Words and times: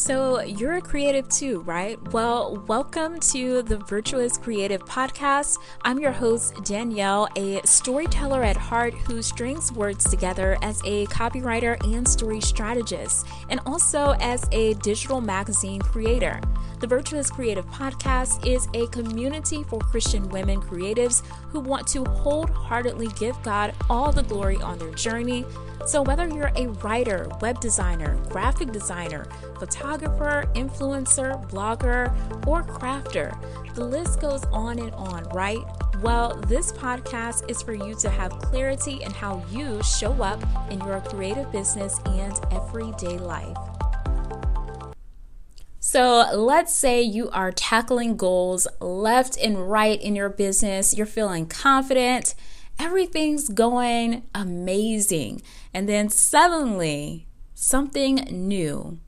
So, 0.00 0.40
you're 0.40 0.76
a 0.76 0.80
creative 0.80 1.28
too, 1.28 1.60
right? 1.60 2.00
Well, 2.10 2.64
welcome 2.66 3.20
to 3.20 3.60
the 3.60 3.76
Virtuous 3.76 4.38
Creative 4.38 4.82
Podcast. 4.86 5.58
I'm 5.82 5.98
your 5.98 6.10
host, 6.10 6.54
Danielle, 6.64 7.28
a 7.36 7.60
storyteller 7.66 8.42
at 8.42 8.56
heart 8.56 8.94
who 8.94 9.20
strings 9.20 9.70
words 9.70 10.08
together 10.08 10.56
as 10.62 10.80
a 10.86 11.04
copywriter 11.08 11.76
and 11.84 12.08
story 12.08 12.40
strategist, 12.40 13.26
and 13.50 13.60
also 13.66 14.14
as 14.20 14.48
a 14.52 14.72
digital 14.74 15.20
magazine 15.20 15.82
creator. 15.82 16.40
The 16.78 16.86
Virtuous 16.86 17.30
Creative 17.30 17.66
Podcast 17.66 18.46
is 18.46 18.68
a 18.72 18.86
community 18.86 19.64
for 19.64 19.80
Christian 19.80 20.26
women 20.30 20.62
creatives 20.62 21.22
who 21.50 21.60
want 21.60 21.86
to 21.88 22.04
wholeheartedly 22.04 23.08
give 23.18 23.40
God 23.42 23.74
all 23.90 24.12
the 24.12 24.22
glory 24.22 24.56
on 24.62 24.78
their 24.78 24.94
journey 24.94 25.44
so, 25.86 26.02
whether 26.02 26.28
you're 26.28 26.52
a 26.56 26.66
writer, 26.84 27.26
web 27.40 27.58
designer, 27.60 28.16
graphic 28.28 28.70
designer, 28.70 29.24
photographer, 29.58 29.89
influencer, 29.98 31.48
blogger, 31.50 32.14
or 32.46 32.62
crafter, 32.62 33.36
the 33.74 33.84
list 33.84 34.20
goes 34.20 34.44
on 34.46 34.78
and 34.78 34.92
on, 34.92 35.24
right? 35.34 35.58
Well, 36.02 36.36
this 36.46 36.72
podcast 36.72 37.50
is 37.50 37.62
for 37.62 37.74
you 37.74 37.94
to 37.96 38.08
have 38.08 38.32
clarity 38.38 39.02
in 39.02 39.10
how 39.10 39.44
you 39.50 39.82
show 39.82 40.12
up 40.22 40.42
in 40.70 40.80
your 40.80 41.00
creative 41.00 41.50
business 41.52 41.98
and 42.06 42.38
everyday 42.50 43.18
life. 43.18 43.56
So, 45.80 46.26
let's 46.34 46.72
say 46.72 47.02
you 47.02 47.30
are 47.30 47.50
tackling 47.50 48.16
goals 48.16 48.68
left 48.80 49.36
and 49.38 49.70
right 49.70 50.00
in 50.00 50.14
your 50.14 50.28
business, 50.28 50.96
you're 50.96 51.06
feeling 51.06 51.46
confident 51.46 52.34
everything's 52.80 53.50
going 53.50 54.22
amazing. 54.34 55.42
And 55.74 55.88
then 55.88 56.08
suddenly, 56.08 57.26
something 57.54 58.16
new, 58.30 58.98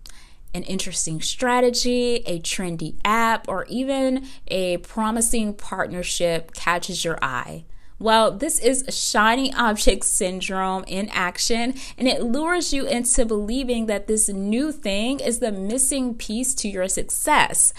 an 0.55 0.63
interesting 0.65 1.21
strategy, 1.21 2.17
a 2.27 2.41
trendy 2.41 2.97
app, 3.05 3.49
or 3.49 3.65
even 3.69 4.27
a 4.49 4.79
promising 4.79 5.55
partnership 5.55 6.53
catches 6.55 7.05
your 7.05 7.19
eye. 7.23 7.65
Well, 7.99 8.33
this 8.33 8.59
is 8.59 8.85
shiny 8.89 9.55
object 9.55 10.05
syndrome 10.05 10.83
in 10.89 11.09
action, 11.11 11.75
and 11.97 12.09
it 12.09 12.21
lures 12.21 12.73
you 12.73 12.85
into 12.85 13.25
believing 13.25 13.87
that 13.87 14.09
this 14.09 14.29
new 14.29 14.73
thing 14.73 15.21
is 15.21 15.39
the 15.39 15.53
missing 15.53 16.17
piece 16.17 16.53
to 16.57 16.69
your 16.69 16.89
success. 16.89 17.73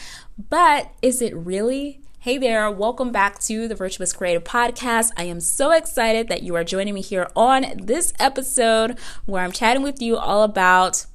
But 0.50 0.94
is 1.02 1.22
it 1.22 1.36
really? 1.36 2.00
Hey 2.20 2.38
there, 2.38 2.72
welcome 2.72 3.11
back 3.11 3.38
to 3.39 3.67
the 3.67 3.76
Virtuous 3.76 4.14
Creative 4.14 4.45
Podcast. 4.45 5.11
I 5.17 5.26
am 5.26 5.42
so 5.42 5.72
excited 5.72 6.30
that 6.30 6.42
you 6.42 6.55
are 6.55 6.64
joining 6.64 6.94
me 6.94 7.02
here 7.02 7.28
on 7.36 7.66
this 7.76 8.14
episode 8.17 8.98
where 9.26 9.44
I'm 9.44 9.52
chatting 9.52 9.83
with 9.83 10.02
you 10.02 10.16
all 10.16 10.44
about 10.44 11.05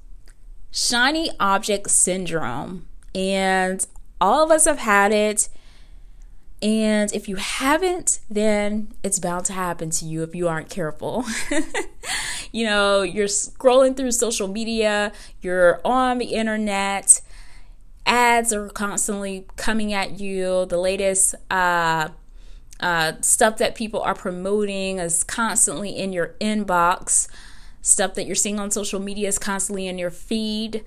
shiny 0.70 1.30
object 1.40 1.90
syndrome. 1.90 2.86
And 3.14 3.86
all 4.20 4.44
of 4.44 4.50
us 4.50 4.64
have 4.64 4.78
had 4.78 5.12
it. 5.12 5.48
And 6.60 7.12
if 7.12 7.28
you 7.28 7.36
haven't, 7.36 8.18
then 8.28 8.92
it's 9.04 9.18
bound 9.18 9.44
to 9.46 9.52
happen 9.52 9.90
to 9.90 10.04
you 10.04 10.22
if 10.24 10.34
you 10.34 10.48
aren't 10.48 10.68
careful. 10.68 11.24
you 12.52 12.64
know, 12.64 13.02
you're 13.02 13.28
scrolling 13.28 13.96
through 13.96 14.10
social 14.10 14.48
media, 14.48 15.12
you're 15.40 15.80
on 15.84 16.18
the 16.18 16.34
internet 16.34 17.20
ads 18.08 18.52
are 18.52 18.68
constantly 18.70 19.46
coming 19.56 19.92
at 19.92 20.18
you. 20.18 20.66
The 20.66 20.78
latest 20.78 21.34
uh, 21.50 22.08
uh, 22.80 23.12
stuff 23.20 23.58
that 23.58 23.74
people 23.74 24.00
are 24.00 24.14
promoting 24.14 24.98
is 24.98 25.22
constantly 25.22 25.90
in 25.90 26.12
your 26.12 26.34
inbox. 26.40 27.28
Stuff 27.80 28.14
that 28.14 28.26
you're 28.26 28.34
seeing 28.34 28.58
on 28.58 28.70
social 28.70 29.00
media 29.00 29.28
is 29.28 29.38
constantly 29.38 29.86
in 29.86 29.98
your 29.98 30.10
feed. 30.10 30.84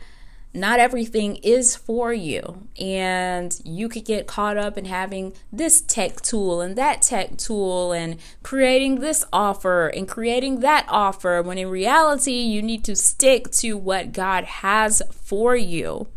Not 0.53 0.79
everything 0.79 1.37
is 1.37 1.77
for 1.77 2.11
you, 2.11 2.67
and 2.77 3.57
you 3.63 3.87
could 3.87 4.03
get 4.03 4.27
caught 4.27 4.57
up 4.57 4.77
in 4.77 4.83
having 4.83 5.33
this 5.49 5.79
tech 5.79 6.19
tool 6.19 6.59
and 6.59 6.75
that 6.75 7.01
tech 7.01 7.37
tool 7.37 7.93
and 7.93 8.17
creating 8.43 8.99
this 8.99 9.23
offer 9.31 9.87
and 9.87 10.09
creating 10.09 10.59
that 10.59 10.85
offer 10.89 11.41
when 11.41 11.57
in 11.57 11.69
reality, 11.69 12.33
you 12.33 12.61
need 12.61 12.83
to 12.83 12.97
stick 12.97 13.49
to 13.51 13.77
what 13.77 14.11
God 14.11 14.43
has 14.43 15.01
for 15.09 15.55
you 15.55 16.07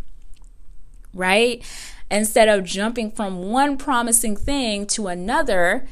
right? 1.14 1.64
Instead 2.10 2.48
of 2.48 2.64
jumping 2.64 3.10
from 3.10 3.50
one 3.50 3.78
promising 3.78 4.36
thing 4.36 4.86
to 4.88 5.06
another, 5.06 5.86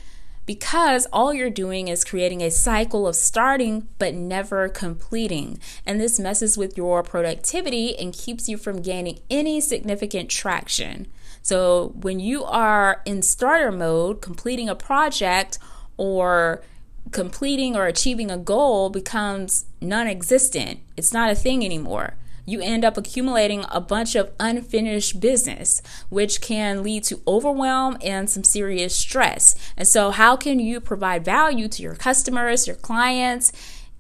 because 0.45 1.07
all 1.13 1.33
you're 1.33 1.51
doing 1.51 1.89
is 1.89 2.05
creating 2.05 2.41
a 2.41 2.51
cycle 2.51 3.07
of 3.07 3.17
starting 3.17 3.89
but 3.99 4.15
never 4.15 4.69
completing. 4.69 5.59
And 5.87 6.01
this 6.01 6.19
messes 6.19 6.59
with 6.59 6.77
your 6.77 7.03
productivity 7.03 7.97
and 7.99 8.13
keeps 8.13 8.49
you 8.49 8.57
from 8.57 8.83
gaining 8.83 9.21
any 9.31 9.61
significant 9.61 10.31
traction. 10.31 11.07
So, 11.43 11.93
when 11.97 12.21
you 12.21 12.45
are 12.45 13.03
in 13.05 13.23
starter 13.23 13.73
mode, 13.73 14.21
completing 14.21 14.69
a 14.69 14.77
project 14.77 15.59
or 15.97 16.63
completing 17.11 17.77
or 17.77 17.87
achieving 17.87 18.31
a 18.31 18.39
goal 18.39 18.91
becomes 18.91 19.65
non 19.81 20.07
existent. 20.07 20.81
It's 20.97 21.13
not 21.13 21.31
a 21.31 21.35
thing 21.35 21.65
anymore 21.65 22.15
you 22.45 22.61
end 22.61 22.85
up 22.85 22.97
accumulating 22.97 23.65
a 23.71 23.81
bunch 23.81 24.15
of 24.15 24.31
unfinished 24.41 25.21
business, 25.21 25.81
which 26.09 26.41
can 26.41 26.83
lead 26.83 27.05
to 27.05 27.23
overwhelm 27.27 27.97
and 28.03 28.29
some 28.29 28.45
serious 28.45 28.97
stress. 28.97 29.55
And 29.77 29.87
so, 29.87 30.11
how 30.11 30.37
can 30.37 30.59
you 30.59 30.81
provide 30.81 31.25
value 31.25 31.69
to 31.69 31.83
your 31.83 31.95
customers, 31.95 32.67
your 32.67 32.77
clients, 32.77 33.53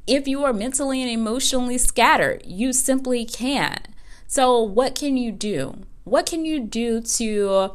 if 0.07 0.27
you 0.27 0.45
are 0.45 0.53
mentally 0.53 1.03
and 1.03 1.11
emotionally 1.11 1.79
scattered? 1.79 2.43
You 2.45 2.73
simply 2.73 3.25
can't. 3.25 3.87
So, 4.27 4.61
what 4.61 4.95
can 4.95 5.17
you 5.17 5.31
do? 5.31 5.83
What 6.05 6.27
can 6.27 6.45
you 6.45 6.61
do 6.61 7.01
to 7.01 7.75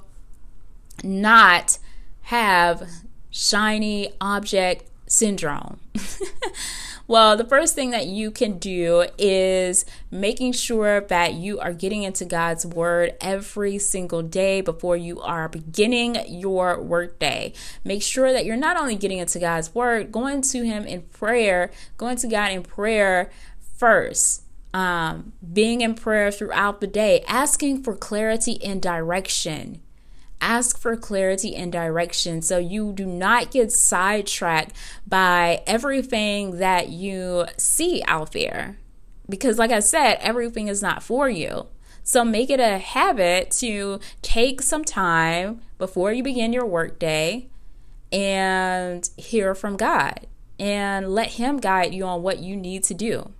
not 1.03 1.78
have 2.23 2.89
shiny 3.29 4.09
object 4.19 4.89
syndrome? 5.07 5.79
Well, 7.09 7.38
the 7.38 7.45
first 7.45 7.73
thing 7.73 7.91
that 7.91 8.07
you 8.07 8.31
can 8.31 8.57
do 8.57 9.06
is 9.18 9.85
making 10.12 10.51
sure 10.51 11.00
that 11.00 11.35
you 11.35 11.57
are 11.57 11.72
getting 11.72 12.03
into 12.03 12.25
God's 12.25 12.66
word 12.66 13.16
every 13.22 13.78
single 13.78 14.22
day 14.22 14.59
before 14.59 14.97
you 14.97 15.22
are 15.22 15.47
beginning 15.47 16.17
your 16.28 16.81
workday. 16.81 17.53
Make 17.85 18.03
sure 18.03 18.34
that 18.34 18.44
you're 18.46 18.57
not 18.57 18.75
only 18.75 18.97
getting 18.97 19.19
into 19.19 19.40
God's 19.40 19.73
word, 19.73 20.12
going 20.12 20.41
to 20.41 20.66
Him 20.66 20.85
in 20.85 21.03
prayer, 21.03 21.72
going 21.96 22.17
to 22.17 22.28
God 22.28 22.51
in 22.51 22.63
prayer 22.63 23.31
first. 23.78 24.44
Um, 24.73 25.31
being 25.53 25.79
in 25.79 25.96
prayer 25.96 26.29
throughout 26.29 26.81
the 26.81 26.88
day, 26.88 27.23
asking 27.25 27.84
for 27.84 27.96
clarity 27.96 28.62
and 28.63 28.81
direction 28.81 29.81
ask 30.42 30.78
for 30.78 30.96
clarity 30.96 31.56
and 31.56 31.72
direction 31.72 32.42
so 32.42 32.58
you 32.58 32.92
do 32.94 33.06
not 33.06 33.52
get 33.52 33.72
sidetracked 33.72 34.75
by 35.08 35.62
everything 35.66 36.58
that 36.59 36.90
you 36.90 37.46
see 37.58 38.03
out 38.08 38.31
there. 38.34 38.78
Because, 39.30 39.58
like 39.59 39.72
I 39.72 39.80
said, 39.80 40.18
everything 40.22 40.68
is 40.68 40.81
not 40.81 41.03
for 41.03 41.30
you. 41.30 41.68
So, 42.03 42.24
make 42.24 42.50
it 42.50 42.62
a 42.62 42.78
habit 42.78 43.52
to 43.59 44.00
take 44.22 44.62
some 44.62 44.86
time 44.86 45.62
before 45.78 46.14
you 46.14 46.24
begin 46.24 46.53
your 46.53 46.66
workday 46.66 47.47
and 48.12 49.09
hear 49.18 49.53
from 49.53 49.76
God 49.76 50.28
and 50.58 51.14
let 51.14 51.31
Him 51.31 51.58
guide 51.58 51.94
you 51.94 52.06
on 52.06 52.24
what 52.24 52.40
you 52.40 52.56
need 52.56 52.84
to 52.86 52.94
do. 52.94 53.31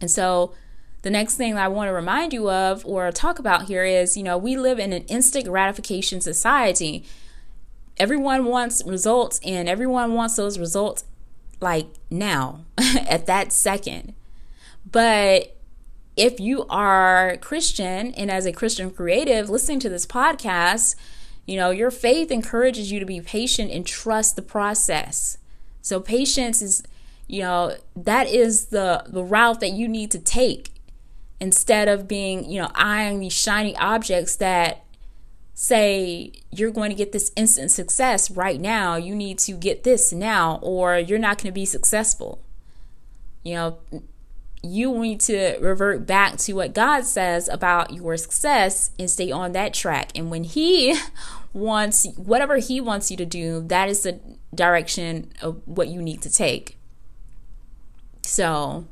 And 0.00 0.10
so, 0.10 0.54
the 1.06 1.10
next 1.10 1.36
thing 1.36 1.56
I 1.56 1.68
want 1.68 1.86
to 1.86 1.92
remind 1.92 2.32
you 2.32 2.50
of 2.50 2.84
or 2.84 3.12
talk 3.12 3.38
about 3.38 3.66
here 3.66 3.84
is 3.84 4.16
you 4.16 4.24
know, 4.24 4.36
we 4.36 4.56
live 4.56 4.80
in 4.80 4.92
an 4.92 5.04
instant 5.04 5.44
gratification 5.44 6.20
society. 6.20 7.04
Everyone 7.96 8.46
wants 8.46 8.82
results 8.84 9.38
and 9.44 9.68
everyone 9.68 10.14
wants 10.14 10.34
those 10.34 10.58
results 10.58 11.04
like 11.60 11.86
now, 12.10 12.64
at 12.76 13.26
that 13.26 13.52
second. 13.52 14.14
But 14.90 15.56
if 16.16 16.40
you 16.40 16.66
are 16.68 17.36
Christian 17.36 18.12
and 18.14 18.28
as 18.28 18.44
a 18.44 18.52
Christian 18.52 18.90
creative 18.90 19.48
listening 19.48 19.78
to 19.80 19.88
this 19.88 20.06
podcast, 20.06 20.96
you 21.46 21.54
know, 21.54 21.70
your 21.70 21.92
faith 21.92 22.32
encourages 22.32 22.90
you 22.90 22.98
to 22.98 23.06
be 23.06 23.20
patient 23.20 23.70
and 23.70 23.86
trust 23.86 24.34
the 24.34 24.42
process. 24.42 25.38
So 25.82 26.00
patience 26.00 26.60
is, 26.60 26.82
you 27.28 27.42
know, 27.42 27.76
that 27.94 28.26
is 28.26 28.66
the 28.66 29.04
the 29.06 29.22
route 29.22 29.60
that 29.60 29.70
you 29.70 29.86
need 29.86 30.10
to 30.10 30.18
take 30.18 30.72
instead 31.40 31.88
of 31.88 32.08
being, 32.08 32.50
you 32.50 32.60
know, 32.60 32.70
eyeing 32.74 33.20
these 33.20 33.32
shiny 33.32 33.76
objects 33.76 34.36
that 34.36 34.84
say 35.54 36.32
you're 36.50 36.70
going 36.70 36.90
to 36.90 36.96
get 36.96 37.12
this 37.12 37.32
instant 37.36 37.70
success 37.70 38.30
right 38.30 38.60
now, 38.60 38.96
you 38.96 39.14
need 39.14 39.38
to 39.38 39.52
get 39.52 39.84
this 39.84 40.12
now, 40.12 40.58
or 40.62 40.98
you're 40.98 41.18
not 41.18 41.38
going 41.38 41.50
to 41.50 41.54
be 41.54 41.64
successful. 41.64 42.42
You 43.42 43.54
know, 43.54 43.78
you 44.62 44.98
need 44.98 45.20
to 45.20 45.56
revert 45.60 46.06
back 46.06 46.36
to 46.38 46.52
what 46.54 46.74
God 46.74 47.04
says 47.04 47.48
about 47.48 47.92
your 47.92 48.16
success 48.16 48.90
and 48.98 49.08
stay 49.08 49.30
on 49.30 49.52
that 49.52 49.72
track. 49.72 50.10
And 50.14 50.30
when 50.30 50.44
He 50.44 50.98
wants 51.52 52.06
whatever 52.16 52.58
He 52.58 52.80
wants 52.80 53.10
you 53.10 53.16
to 53.16 53.26
do, 53.26 53.62
that 53.68 53.88
is 53.88 54.02
the 54.02 54.20
direction 54.54 55.32
of 55.42 55.60
what 55.66 55.88
you 55.88 56.02
need 56.02 56.22
to 56.22 56.30
take. 56.30 56.76
So, 58.22 58.86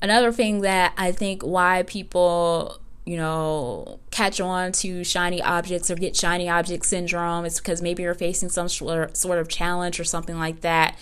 another 0.00 0.32
thing 0.32 0.60
that 0.62 0.92
I 0.96 1.12
think 1.12 1.42
why 1.42 1.84
people 1.86 2.80
you 3.06 3.16
know, 3.16 4.00
catch 4.10 4.40
on 4.40 4.72
to 4.72 5.04
shiny 5.04 5.40
objects 5.40 5.90
or 5.90 5.94
get 5.94 6.16
shiny 6.16 6.48
object 6.48 6.84
syndrome. 6.84 7.44
It's 7.44 7.60
because 7.60 7.80
maybe 7.80 8.02
you're 8.02 8.14
facing 8.14 8.48
some 8.48 8.68
sort 8.68 9.38
of 9.38 9.48
challenge 9.48 10.00
or 10.00 10.04
something 10.04 10.36
like 10.36 10.62
that. 10.62 10.98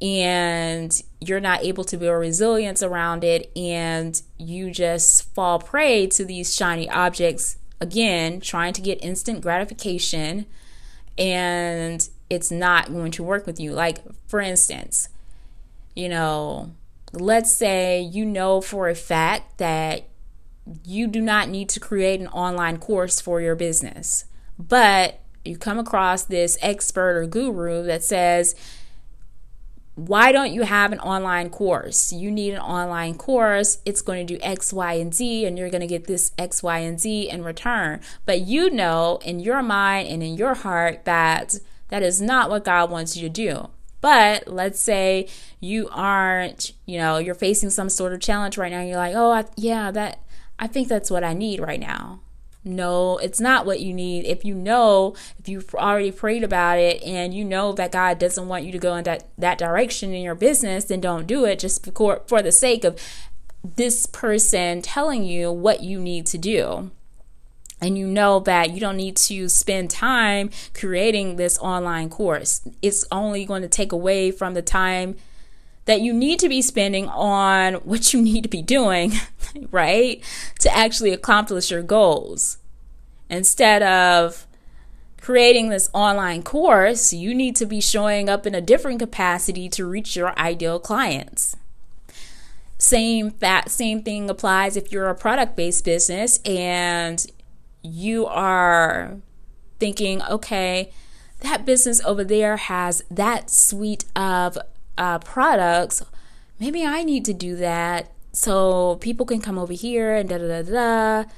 And 0.00 1.00
you're 1.20 1.38
not 1.38 1.62
able 1.62 1.84
to 1.84 1.96
build 1.96 2.18
resilience 2.18 2.82
around 2.82 3.22
it. 3.22 3.52
And 3.56 4.20
you 4.36 4.72
just 4.72 5.32
fall 5.32 5.60
prey 5.60 6.08
to 6.08 6.24
these 6.24 6.56
shiny 6.56 6.90
objects. 6.90 7.56
Again, 7.80 8.40
trying 8.40 8.72
to 8.72 8.80
get 8.80 9.02
instant 9.02 9.42
gratification. 9.42 10.46
And 11.16 12.08
it's 12.28 12.50
not 12.50 12.92
going 12.92 13.12
to 13.12 13.22
work 13.22 13.46
with 13.46 13.60
you. 13.60 13.74
Like, 13.74 13.98
for 14.26 14.40
instance, 14.40 15.08
you 15.94 16.08
know, 16.08 16.72
let's 17.12 17.54
say 17.54 18.00
you 18.00 18.24
know 18.24 18.60
for 18.60 18.88
a 18.88 18.94
fact 18.94 19.58
that 19.58 20.08
you 20.84 21.06
do 21.06 21.20
not 21.20 21.48
need 21.48 21.68
to 21.70 21.80
create 21.80 22.20
an 22.20 22.28
online 22.28 22.78
course 22.78 23.20
for 23.20 23.40
your 23.40 23.54
business. 23.54 24.24
But 24.58 25.20
you 25.44 25.56
come 25.56 25.78
across 25.78 26.24
this 26.24 26.56
expert 26.62 27.16
or 27.16 27.26
guru 27.26 27.82
that 27.84 28.04
says, 28.04 28.54
why 29.94 30.32
don't 30.32 30.52
you 30.52 30.62
have 30.62 30.92
an 30.92 31.00
online 31.00 31.50
course? 31.50 32.12
You 32.12 32.30
need 32.30 32.54
an 32.54 32.60
online 32.60 33.14
course. 33.14 33.78
It's 33.84 34.00
going 34.00 34.26
to 34.26 34.34
do 34.34 34.40
X, 34.42 34.72
Y, 34.72 34.94
and 34.94 35.12
Z, 35.12 35.44
and 35.44 35.58
you're 35.58 35.68
going 35.68 35.82
to 35.82 35.86
get 35.86 36.06
this 36.06 36.32
X, 36.38 36.62
Y, 36.62 36.78
and 36.78 36.98
Z 36.98 37.28
in 37.28 37.44
return. 37.44 38.00
But 38.24 38.40
you 38.40 38.70
know 38.70 39.18
in 39.22 39.40
your 39.40 39.62
mind 39.62 40.08
and 40.08 40.22
in 40.22 40.34
your 40.36 40.54
heart 40.54 41.04
that 41.04 41.56
that 41.88 42.02
is 42.02 42.22
not 42.22 42.48
what 42.48 42.64
God 42.64 42.90
wants 42.90 43.16
you 43.16 43.22
to 43.22 43.28
do. 43.28 43.68
But 44.02 44.48
let's 44.48 44.80
say 44.80 45.28
you 45.60 45.88
aren't, 45.90 46.72
you 46.84 46.98
know, 46.98 47.16
you're 47.16 47.34
facing 47.34 47.70
some 47.70 47.88
sort 47.88 48.12
of 48.12 48.20
challenge 48.20 48.58
right 48.58 48.70
now. 48.70 48.82
you're 48.82 48.96
like, 48.96 49.14
oh, 49.14 49.30
I, 49.30 49.44
yeah, 49.56 49.90
that 49.92 50.20
I 50.58 50.66
think 50.66 50.88
that's 50.88 51.10
what 51.10 51.24
I 51.24 51.32
need 51.32 51.60
right 51.60 51.80
now. 51.80 52.20
No, 52.64 53.16
it's 53.18 53.40
not 53.40 53.64
what 53.64 53.80
you 53.80 53.94
need. 53.94 54.24
If 54.24 54.44
you 54.44 54.54
know, 54.54 55.14
if 55.38 55.48
you've 55.48 55.74
already 55.74 56.12
prayed 56.12 56.44
about 56.44 56.78
it 56.78 57.02
and 57.02 57.32
you 57.32 57.44
know 57.44 57.72
that 57.72 57.92
God 57.92 58.18
doesn't 58.18 58.48
want 58.48 58.64
you 58.64 58.72
to 58.72 58.78
go 58.78 58.94
in 58.96 59.04
that, 59.04 59.28
that 59.38 59.58
direction 59.58 60.12
in 60.12 60.22
your 60.22 60.34
business, 60.34 60.84
then 60.84 61.00
don't 61.00 61.26
do 61.26 61.44
it 61.44 61.60
just 61.60 61.84
for, 61.94 62.22
for 62.26 62.42
the 62.42 62.52
sake 62.52 62.84
of 62.84 63.00
this 63.64 64.06
person 64.06 64.82
telling 64.82 65.24
you 65.24 65.50
what 65.50 65.82
you 65.82 66.00
need 66.00 66.26
to 66.26 66.38
do. 66.38 66.90
And 67.82 67.98
you 67.98 68.06
know 68.06 68.38
that 68.40 68.70
you 68.70 68.80
don't 68.80 68.96
need 68.96 69.16
to 69.16 69.48
spend 69.48 69.90
time 69.90 70.50
creating 70.72 71.34
this 71.34 71.58
online 71.58 72.08
course. 72.08 72.62
It's 72.80 73.04
only 73.10 73.44
going 73.44 73.62
to 73.62 73.68
take 73.68 73.90
away 73.90 74.30
from 74.30 74.54
the 74.54 74.62
time 74.62 75.16
that 75.84 76.00
you 76.00 76.12
need 76.12 76.38
to 76.38 76.48
be 76.48 76.62
spending 76.62 77.08
on 77.08 77.74
what 77.74 78.14
you 78.14 78.22
need 78.22 78.42
to 78.44 78.48
be 78.48 78.62
doing, 78.62 79.14
right? 79.72 80.22
To 80.60 80.74
actually 80.74 81.12
accomplish 81.12 81.72
your 81.72 81.82
goals. 81.82 82.58
Instead 83.28 83.82
of 83.82 84.46
creating 85.20 85.70
this 85.70 85.88
online 85.92 86.42
course, 86.42 87.12
you 87.12 87.34
need 87.34 87.56
to 87.56 87.66
be 87.66 87.80
showing 87.80 88.28
up 88.28 88.46
in 88.46 88.54
a 88.54 88.60
different 88.60 89.00
capacity 89.00 89.68
to 89.70 89.86
reach 89.86 90.14
your 90.14 90.38
ideal 90.38 90.78
clients. 90.78 91.56
Same 92.78 93.34
that 93.38 93.70
same 93.70 94.02
thing 94.02 94.28
applies 94.28 94.76
if 94.76 94.90
you're 94.90 95.08
a 95.08 95.14
product-based 95.14 95.84
business 95.84 96.40
and 96.44 97.24
you 97.82 98.26
are 98.26 99.16
thinking, 99.78 100.22
okay, 100.22 100.92
that 101.40 101.66
business 101.66 102.00
over 102.04 102.24
there 102.24 102.56
has 102.56 103.02
that 103.10 103.50
suite 103.50 104.04
of 104.14 104.56
uh, 104.96 105.18
products, 105.18 106.04
maybe 106.60 106.84
I 106.84 107.02
need 107.02 107.24
to 107.24 107.32
do 107.32 107.56
that 107.56 108.12
so 108.32 108.96
people 108.96 109.26
can 109.26 109.40
come 109.40 109.58
over 109.58 109.72
here 109.72 110.14
and 110.14 110.28
da 110.28 110.38
da 110.38 110.62
da 110.62 110.62
da. 110.62 111.30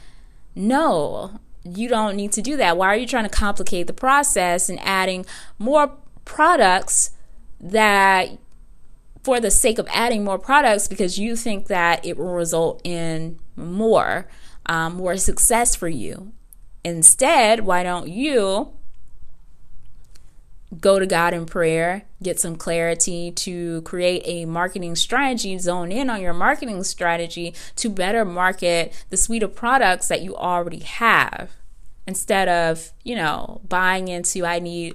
No, 0.54 1.40
you 1.64 1.88
don't 1.88 2.16
need 2.16 2.32
to 2.32 2.42
do 2.42 2.56
that. 2.56 2.76
Why 2.76 2.88
are 2.88 2.96
you 2.96 3.06
trying 3.06 3.24
to 3.24 3.30
complicate 3.30 3.86
the 3.86 3.92
process 3.92 4.68
and 4.68 4.78
adding 4.80 5.26
more 5.58 5.96
products 6.24 7.10
that 7.60 8.38
for 9.22 9.40
the 9.40 9.50
sake 9.50 9.78
of 9.78 9.88
adding 9.90 10.22
more 10.22 10.38
products 10.38 10.86
because 10.86 11.18
you 11.18 11.34
think 11.34 11.66
that 11.68 12.04
it 12.04 12.18
will 12.18 12.34
result 12.34 12.80
in 12.84 13.38
more 13.56 14.28
um, 14.66 14.94
more 14.94 15.16
success 15.16 15.74
for 15.74 15.88
you. 15.88 16.32
Instead 16.84 17.60
why 17.60 17.82
don't 17.82 18.08
you 18.08 18.72
go 20.80 20.98
to 20.98 21.06
God 21.06 21.34
in 21.34 21.46
prayer, 21.46 22.04
get 22.22 22.40
some 22.40 22.56
clarity 22.56 23.30
to 23.32 23.82
create 23.82 24.22
a 24.24 24.44
marketing 24.44 24.96
strategy, 24.96 25.56
zone 25.58 25.92
in 25.92 26.10
on 26.10 26.20
your 26.20 26.32
marketing 26.32 26.82
strategy 26.84 27.54
to 27.76 27.88
better 27.88 28.24
market 28.24 28.92
the 29.10 29.16
suite 29.16 29.42
of 29.42 29.54
products 29.54 30.08
that 30.08 30.22
you 30.22 30.36
already 30.36 30.80
have. 30.80 31.50
Instead 32.06 32.48
of, 32.48 32.92
you 33.02 33.14
know, 33.14 33.60
buying 33.68 34.08
into 34.08 34.44
I 34.44 34.58
need 34.58 34.94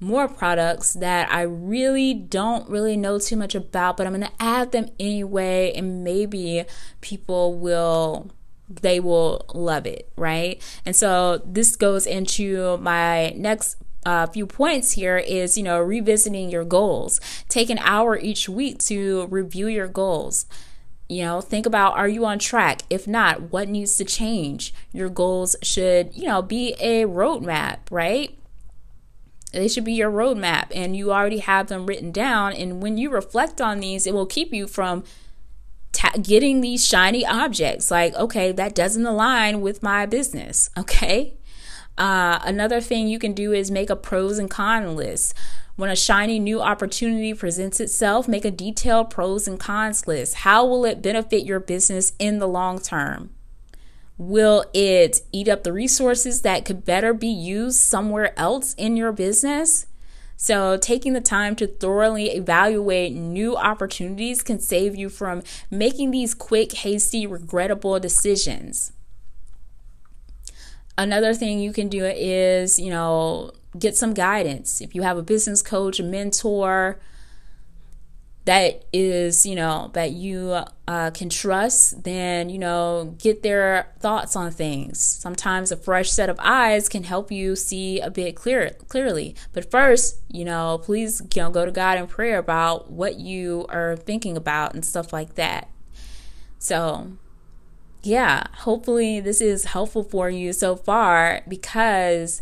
more 0.00 0.28
products 0.28 0.92
that 0.94 1.30
I 1.32 1.42
really 1.42 2.14
don't 2.14 2.68
really 2.68 2.96
know 2.96 3.18
too 3.18 3.36
much 3.36 3.54
about, 3.54 3.96
but 3.96 4.06
I'm 4.06 4.14
going 4.14 4.26
to 4.26 4.42
add 4.42 4.70
them 4.70 4.90
anyway 5.00 5.72
and 5.74 6.04
maybe 6.04 6.64
people 7.00 7.58
will 7.58 8.30
they 8.68 9.00
will 9.00 9.44
love 9.54 9.86
it, 9.86 10.10
right? 10.16 10.62
And 10.84 10.94
so 10.94 11.40
this 11.44 11.76
goes 11.76 12.06
into 12.06 12.76
my 12.78 13.30
next 13.30 13.76
a 14.06 14.10
uh, 14.10 14.26
few 14.26 14.46
points 14.46 14.92
here 14.92 15.18
is 15.18 15.58
you 15.58 15.64
know 15.64 15.80
revisiting 15.80 16.50
your 16.50 16.64
goals. 16.64 17.20
Take 17.48 17.68
an 17.68 17.78
hour 17.78 18.16
each 18.16 18.48
week 18.48 18.78
to 18.84 19.26
review 19.26 19.66
your 19.66 19.88
goals. 19.88 20.46
You 21.08 21.24
know 21.24 21.40
think 21.40 21.66
about 21.66 21.96
are 21.96 22.08
you 22.08 22.24
on 22.24 22.38
track? 22.38 22.82
If 22.88 23.06
not 23.08 23.52
what 23.52 23.68
needs 23.68 23.96
to 23.96 24.04
change? 24.04 24.72
Your 24.92 25.08
goals 25.08 25.56
should 25.62 26.14
you 26.14 26.26
know 26.26 26.42
be 26.42 26.74
a 26.78 27.04
roadmap 27.04 27.78
right? 27.90 28.38
They 29.52 29.68
should 29.68 29.84
be 29.84 29.94
your 29.94 30.12
roadmap 30.12 30.70
and 30.74 30.94
you 30.96 31.12
already 31.12 31.38
have 31.38 31.66
them 31.66 31.86
written 31.86 32.12
down 32.12 32.52
and 32.52 32.80
when 32.80 32.98
you 32.98 33.10
reflect 33.10 33.60
on 33.60 33.80
these 33.80 34.06
it 34.06 34.14
will 34.14 34.26
keep 34.26 34.54
you 34.54 34.66
from 34.66 35.02
ta- 35.98 36.18
getting 36.22 36.60
these 36.60 36.86
shiny 36.86 37.26
objects 37.26 37.90
like 37.90 38.14
okay 38.14 38.52
that 38.52 38.74
doesn't 38.74 39.06
align 39.06 39.60
with 39.60 39.82
my 39.82 40.06
business 40.06 40.70
okay 40.78 41.34
uh, 41.98 42.38
another 42.44 42.80
thing 42.80 43.08
you 43.08 43.18
can 43.18 43.32
do 43.32 43.52
is 43.52 43.72
make 43.72 43.90
a 43.90 43.96
pros 43.96 44.38
and 44.38 44.48
cons 44.48 44.96
list. 44.96 45.34
When 45.74 45.90
a 45.90 45.96
shiny 45.96 46.38
new 46.38 46.60
opportunity 46.60 47.34
presents 47.34 47.80
itself, 47.80 48.28
make 48.28 48.44
a 48.44 48.50
detailed 48.50 49.10
pros 49.10 49.48
and 49.48 49.58
cons 49.58 50.06
list. 50.06 50.36
How 50.36 50.64
will 50.64 50.84
it 50.84 51.02
benefit 51.02 51.44
your 51.44 51.60
business 51.60 52.12
in 52.18 52.38
the 52.38 52.46
long 52.46 52.78
term? 52.78 53.30
Will 54.16 54.64
it 54.72 55.22
eat 55.32 55.48
up 55.48 55.64
the 55.64 55.72
resources 55.72 56.42
that 56.42 56.64
could 56.64 56.84
better 56.84 57.12
be 57.12 57.28
used 57.28 57.78
somewhere 57.78 58.36
else 58.38 58.74
in 58.74 58.96
your 58.96 59.12
business? 59.12 59.86
So, 60.40 60.76
taking 60.76 61.14
the 61.14 61.20
time 61.20 61.56
to 61.56 61.66
thoroughly 61.66 62.30
evaluate 62.30 63.12
new 63.12 63.56
opportunities 63.56 64.40
can 64.40 64.60
save 64.60 64.94
you 64.94 65.08
from 65.08 65.42
making 65.68 66.12
these 66.12 66.32
quick, 66.32 66.72
hasty, 66.74 67.26
regrettable 67.26 67.98
decisions. 67.98 68.92
Another 70.96 71.34
thing 71.34 71.58
you 71.58 71.72
can 71.72 71.88
do 71.88 72.04
is, 72.04 72.78
you 72.78 72.88
know, 72.88 73.50
get 73.76 73.96
some 73.96 74.14
guidance. 74.14 74.80
If 74.80 74.94
you 74.94 75.02
have 75.02 75.18
a 75.18 75.22
business 75.22 75.60
coach, 75.60 75.98
a 75.98 76.04
mentor 76.04 77.00
that 78.48 78.82
is, 78.94 79.44
you 79.44 79.54
know, 79.54 79.90
that 79.92 80.12
you 80.12 80.58
uh, 80.86 81.10
can 81.10 81.28
trust, 81.28 82.02
then, 82.04 82.48
you 82.48 82.58
know, 82.58 83.14
get 83.18 83.42
their 83.42 83.92
thoughts 84.00 84.34
on 84.34 84.50
things. 84.50 84.98
Sometimes 84.98 85.70
a 85.70 85.76
fresh 85.76 86.10
set 86.10 86.30
of 86.30 86.40
eyes 86.40 86.88
can 86.88 87.04
help 87.04 87.30
you 87.30 87.54
see 87.54 88.00
a 88.00 88.10
bit 88.10 88.36
clear, 88.36 88.70
clearly. 88.88 89.36
But 89.52 89.70
first, 89.70 90.16
you 90.28 90.46
know, 90.46 90.80
please, 90.82 91.20
you 91.34 91.42
know, 91.42 91.50
go 91.50 91.66
to 91.66 91.70
God 91.70 91.98
in 91.98 92.06
prayer 92.06 92.38
about 92.38 92.90
what 92.90 93.16
you 93.18 93.66
are 93.68 93.96
thinking 93.96 94.34
about 94.34 94.72
and 94.72 94.82
stuff 94.82 95.12
like 95.12 95.34
that. 95.34 95.68
So, 96.58 97.12
yeah, 98.02 98.46
hopefully 98.60 99.20
this 99.20 99.42
is 99.42 99.66
helpful 99.66 100.04
for 100.04 100.30
you 100.30 100.54
so 100.54 100.74
far 100.74 101.42
because 101.46 102.40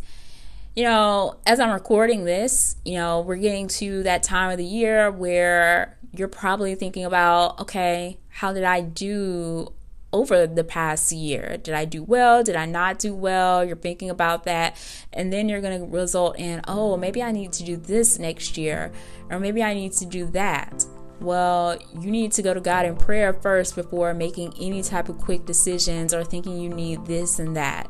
you 0.76 0.84
know, 0.84 1.36
as 1.46 1.58
I'm 1.58 1.70
recording 1.70 2.24
this, 2.24 2.76
you 2.84 2.94
know, 2.94 3.22
we're 3.22 3.36
getting 3.36 3.66
to 3.68 4.02
that 4.02 4.22
time 4.22 4.50
of 4.50 4.58
the 4.58 4.64
year 4.64 5.10
where 5.10 5.96
you're 6.12 6.28
probably 6.28 6.74
thinking 6.74 7.06
about, 7.06 7.58
okay, 7.60 8.18
how 8.28 8.52
did 8.52 8.64
I 8.64 8.82
do 8.82 9.72
over 10.12 10.46
the 10.46 10.64
past 10.64 11.12
year? 11.12 11.56
Did 11.62 11.72
I 11.72 11.86
do 11.86 12.02
well? 12.02 12.44
Did 12.44 12.56
I 12.56 12.66
not 12.66 12.98
do 12.98 13.14
well? 13.14 13.64
You're 13.64 13.76
thinking 13.76 14.10
about 14.10 14.44
that. 14.44 14.76
And 15.14 15.32
then 15.32 15.48
you're 15.48 15.62
going 15.62 15.80
to 15.80 15.86
result 15.86 16.38
in, 16.38 16.60
oh, 16.68 16.98
maybe 16.98 17.22
I 17.22 17.32
need 17.32 17.52
to 17.54 17.64
do 17.64 17.78
this 17.78 18.18
next 18.18 18.58
year, 18.58 18.92
or 19.30 19.40
maybe 19.40 19.62
I 19.62 19.72
need 19.72 19.92
to 19.92 20.04
do 20.04 20.26
that. 20.26 20.84
Well, 21.20 21.78
you 21.98 22.10
need 22.10 22.32
to 22.32 22.42
go 22.42 22.52
to 22.52 22.60
God 22.60 22.84
in 22.84 22.96
prayer 22.96 23.32
first 23.32 23.74
before 23.74 24.12
making 24.12 24.52
any 24.60 24.82
type 24.82 25.08
of 25.08 25.16
quick 25.16 25.46
decisions 25.46 26.12
or 26.12 26.22
thinking 26.22 26.60
you 26.60 26.68
need 26.68 27.06
this 27.06 27.38
and 27.38 27.56
that. 27.56 27.88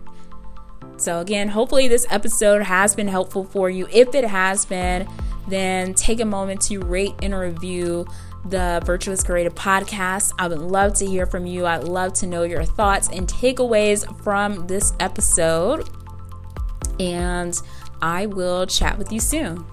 So, 0.97 1.21
again, 1.21 1.49
hopefully, 1.49 1.89
this 1.89 2.07
episode 2.11 2.63
has 2.63 2.95
been 2.95 3.09
helpful 3.09 3.45
for 3.45 3.69
you. 3.69 3.87
If 3.93 4.15
it 4.15 4.25
has 4.25 4.65
been, 4.65 5.07
then 5.49 5.95
take 5.95 6.21
a 6.21 6.25
moment 6.25 6.61
to 6.63 6.79
rate 6.81 7.15
and 7.23 7.35
review 7.35 8.07
the 8.45 8.81
Virtuous 8.85 9.23
Creative 9.23 9.55
Podcast. 9.55 10.33
I 10.39 10.49
would 10.49 10.59
love 10.59 10.95
to 10.95 11.07
hear 11.07 11.27
from 11.27 11.47
you. 11.47 11.67
I'd 11.67 11.85
love 11.85 12.13
to 12.15 12.27
know 12.27 12.45
your 12.45 12.65
thoughts 12.65 13.09
and 13.13 13.29
takeaways 13.29 14.07
from 14.23 14.67
this 14.67 14.93
episode. 15.01 15.89
And 16.99 17.55
I 18.01 18.27
will 18.27 18.67
chat 18.67 18.99
with 18.99 19.13
you 19.13 19.21
soon. 19.21 19.67